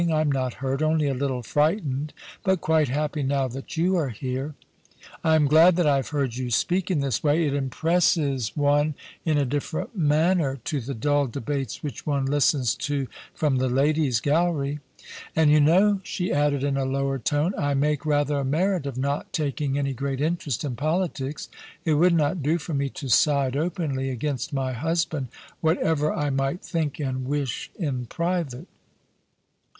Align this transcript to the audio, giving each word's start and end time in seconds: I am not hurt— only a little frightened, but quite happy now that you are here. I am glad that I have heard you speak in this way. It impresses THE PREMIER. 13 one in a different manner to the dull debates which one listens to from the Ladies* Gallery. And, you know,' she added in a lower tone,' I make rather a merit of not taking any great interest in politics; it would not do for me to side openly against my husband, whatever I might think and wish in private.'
I 0.11 0.21
am 0.21 0.31
not 0.31 0.55
hurt— 0.55 0.81
only 0.81 1.07
a 1.09 1.13
little 1.13 1.43
frightened, 1.43 2.11
but 2.43 2.59
quite 2.59 2.87
happy 2.89 3.21
now 3.21 3.47
that 3.49 3.77
you 3.77 3.95
are 3.97 4.09
here. 4.09 4.55
I 5.23 5.35
am 5.35 5.45
glad 5.45 5.75
that 5.75 5.85
I 5.85 5.97
have 5.97 6.09
heard 6.09 6.35
you 6.35 6.49
speak 6.49 6.89
in 6.89 7.01
this 7.01 7.23
way. 7.23 7.45
It 7.45 7.53
impresses 7.53 8.47
THE 8.49 8.53
PREMIER. 8.63 8.77
13 8.79 8.95
one 8.95 8.95
in 9.25 9.37
a 9.37 9.45
different 9.45 9.95
manner 9.95 10.55
to 10.63 10.81
the 10.81 10.95
dull 10.95 11.27
debates 11.27 11.83
which 11.83 12.07
one 12.07 12.25
listens 12.25 12.73
to 12.77 13.07
from 13.35 13.57
the 13.57 13.69
Ladies* 13.69 14.19
Gallery. 14.21 14.79
And, 15.35 15.51
you 15.51 15.59
know,' 15.59 16.01
she 16.03 16.33
added 16.33 16.63
in 16.63 16.77
a 16.77 16.83
lower 16.85 17.19
tone,' 17.19 17.53
I 17.55 17.75
make 17.75 18.03
rather 18.03 18.39
a 18.39 18.43
merit 18.43 18.87
of 18.87 18.97
not 18.97 19.31
taking 19.31 19.77
any 19.77 19.93
great 19.93 20.19
interest 20.19 20.63
in 20.63 20.75
politics; 20.75 21.47
it 21.85 21.93
would 21.93 22.15
not 22.15 22.41
do 22.41 22.57
for 22.57 22.73
me 22.73 22.89
to 22.89 23.07
side 23.07 23.55
openly 23.55 24.09
against 24.09 24.51
my 24.51 24.73
husband, 24.73 25.27
whatever 25.59 26.11
I 26.11 26.31
might 26.31 26.63
think 26.65 26.99
and 26.99 27.27
wish 27.27 27.69
in 27.77 28.07
private.' 28.07 28.65